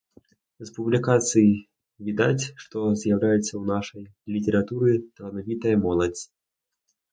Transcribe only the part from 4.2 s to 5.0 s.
літаратуры